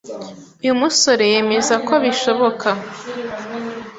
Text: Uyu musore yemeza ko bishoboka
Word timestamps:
Uyu 0.63 0.73
musore 0.81 1.23
yemeza 1.33 1.75
ko 1.87 1.93
bishoboka 2.03 2.67